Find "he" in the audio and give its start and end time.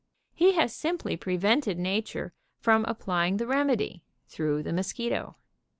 0.33-0.53